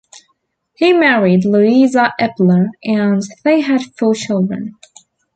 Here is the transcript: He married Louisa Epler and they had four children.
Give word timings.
He 0.77 0.93
married 0.93 1.45
Louisa 1.45 2.15
Epler 2.19 2.69
and 2.83 3.21
they 3.43 3.61
had 3.61 3.83
four 3.99 4.15
children. 4.15 4.73